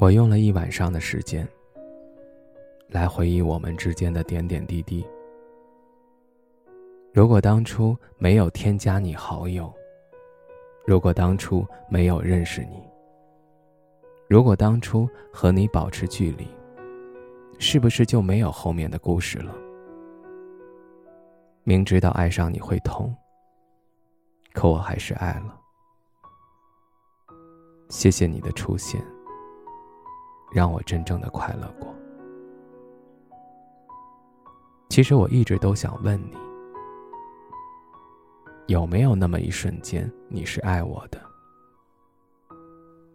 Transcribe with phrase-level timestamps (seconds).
[0.00, 1.46] 我用了一晚上的时间，
[2.88, 5.06] 来回忆我们之间的点点滴滴。
[7.12, 9.70] 如果当初没有添加你好友，
[10.86, 12.82] 如果当初没有认识你，
[14.26, 16.48] 如果当初和你保持距离，
[17.58, 19.54] 是不是就没有后面的故事了？
[21.62, 23.14] 明知道爱上你会痛，
[24.54, 25.60] 可我还是爱了。
[27.90, 28.98] 谢谢你的出现。
[30.52, 31.94] 让我真正的快乐过。
[34.88, 36.36] 其实我一直都想问你，
[38.66, 41.20] 有没有那么一瞬间，你是爱我的，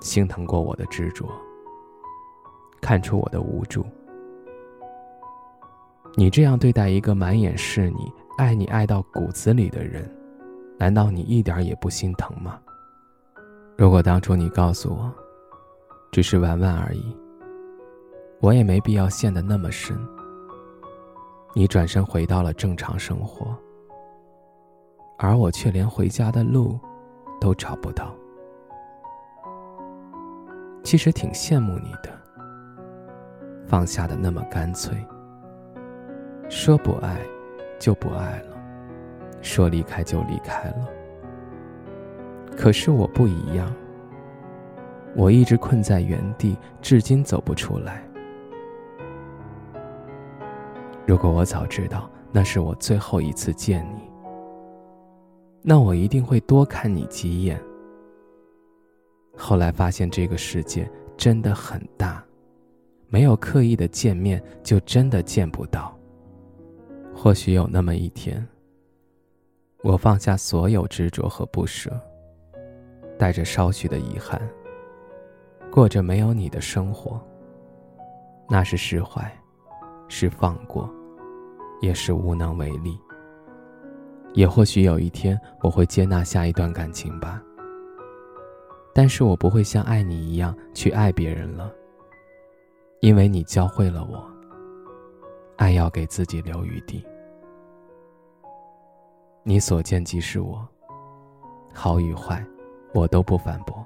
[0.00, 1.26] 心疼过我的执着，
[2.80, 3.86] 看出我的无助？
[6.14, 10.14] 你这样对待一个满眼是你、爱你爱到骨子里的人，
[10.78, 12.60] 难道你一点也不心疼吗？
[13.78, 15.10] 如果当初你告诉我，
[16.10, 17.16] 只是玩玩而已。
[18.42, 19.96] 我也没必要陷得那么深。
[21.54, 23.56] 你转身回到了正常生活，
[25.16, 26.76] 而我却连回家的路
[27.40, 28.12] 都找不到。
[30.82, 32.10] 其实挺羡慕你的，
[33.64, 34.92] 放下的那么干脆。
[36.48, 37.20] 说不爱，
[37.78, 38.56] 就不爱了；
[39.40, 40.88] 说离开，就离开了。
[42.56, 43.72] 可是我不一样，
[45.14, 48.02] 我一直困在原地，至今走不出来。
[51.06, 54.02] 如果我早知道那是我最后一次见你，
[55.60, 57.60] 那我一定会多看你几眼。
[59.36, 62.24] 后来发现这个世界真的很大，
[63.08, 65.96] 没有刻意的见面就真的见不到。
[67.14, 68.46] 或许有那么一天，
[69.82, 71.90] 我放下所有执着和不舍，
[73.18, 74.40] 带着稍许的遗憾，
[75.70, 77.20] 过着没有你的生活。
[78.48, 79.30] 那是释怀。
[80.14, 80.92] 是放过，
[81.80, 83.00] 也是无能为力。
[84.34, 87.42] 也或许有一天我会接纳下一段感情吧。
[88.94, 91.72] 但是我不会像爱你一样去爱别人了，
[93.00, 94.22] 因为你教会了我，
[95.56, 97.02] 爱要给自己留余地。
[99.42, 100.62] 你所见即是我，
[101.72, 102.44] 好与坏，
[102.92, 103.82] 我都不反驳。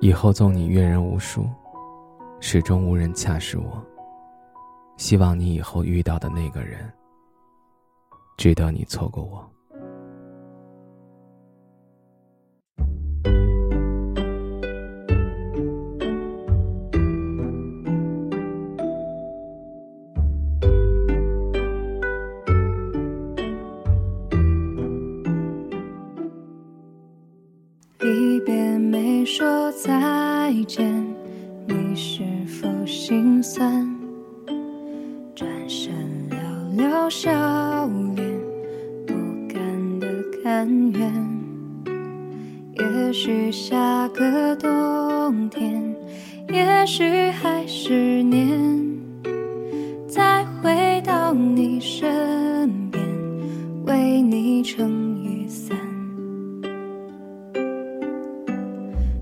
[0.00, 1.48] 以后纵你阅人无数，
[2.38, 3.82] 始终无人恰是我。
[4.96, 6.92] 希望你以后遇到的那个人，
[8.36, 9.53] 值得你错过我。
[37.10, 37.30] 笑
[38.16, 38.26] 脸，
[39.06, 39.14] 不
[39.48, 40.08] 甘的
[40.42, 41.12] 甘愿。
[42.76, 45.94] 也许下个冬天，
[46.48, 48.98] 也许还是年，
[50.08, 53.02] 再回到你身边，
[53.86, 55.78] 为你撑雨伞。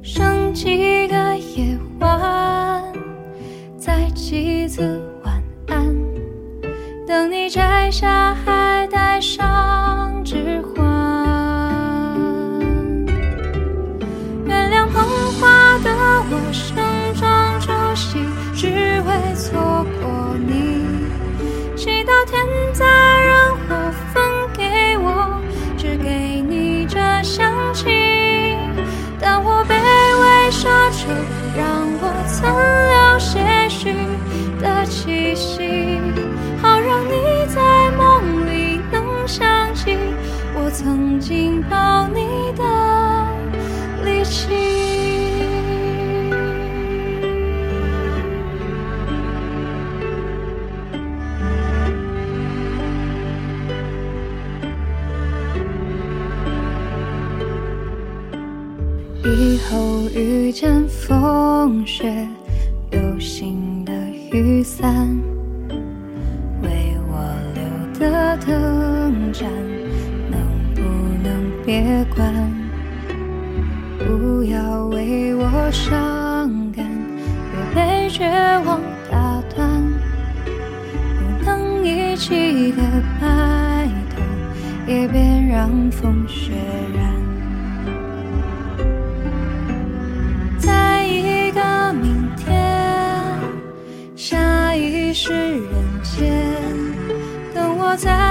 [0.00, 2.82] 剩几个夜晚，
[3.76, 5.00] 再几次。
[7.10, 10.86] 等你摘下，还戴上指环。
[14.46, 15.02] 原谅童
[15.40, 15.90] 话的
[16.30, 16.76] 我，盛
[17.16, 18.20] 装出席，
[18.54, 18.68] 只
[19.02, 20.86] 为错过你。
[21.76, 23.74] 祈祷天灾人祸
[24.14, 24.22] 分
[24.56, 25.42] 给我，
[25.76, 27.88] 只给你这香气。
[29.20, 31.10] 当我卑微奢求，
[31.58, 31.66] 让
[32.00, 32.54] 我曾
[41.60, 42.64] 曾经抱你的
[44.04, 44.54] 力气。
[59.22, 62.26] 以后遇见风雪，
[62.90, 63.92] 有新的
[64.32, 65.08] 雨伞，
[71.90, 72.32] 别关？
[73.98, 76.86] 不要为我伤感，
[77.50, 78.24] 别被绝
[78.64, 79.82] 望打断。
[81.18, 82.82] 不能一起的
[83.20, 84.22] 白头，
[84.86, 85.20] 也别
[85.50, 86.52] 让风雪
[86.94, 87.12] 染。
[90.58, 92.54] 在一个明天，
[94.14, 95.72] 下一世人
[96.04, 96.30] 间，
[97.52, 98.29] 等我再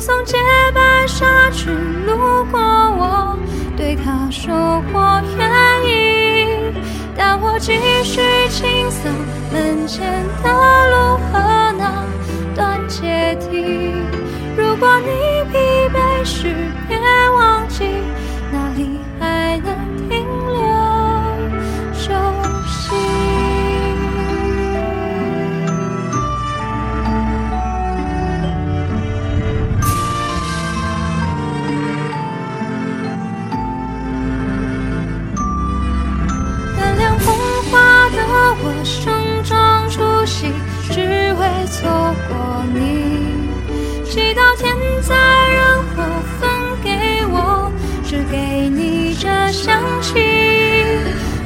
[0.00, 0.38] 送洁
[0.74, 3.38] 白纱裙路过我，
[3.76, 5.46] 对他说我愿
[5.84, 6.74] 意，
[7.14, 9.10] 但我继续清扫
[9.52, 10.48] 门前的
[10.90, 12.02] 路和那
[12.54, 13.92] 段阶梯。
[14.56, 15.58] 如果你疲
[15.92, 16.59] 惫时，
[44.20, 45.14] 祈祷天灾
[45.48, 46.02] 人祸
[46.38, 46.50] 分
[46.84, 47.72] 给我，
[48.04, 50.12] 只给你这香气。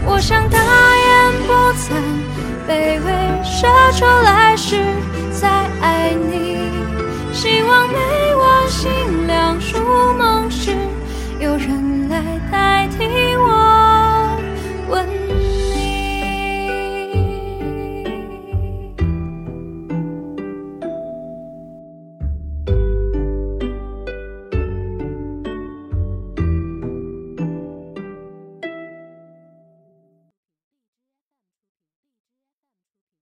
[0.05, 2.03] 我想大言不惭，
[2.67, 3.07] 卑微
[3.45, 4.75] 奢求来世